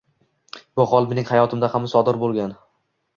[0.79, 2.57] Bu hol mening hayotimda ham sodir bo‘lgan.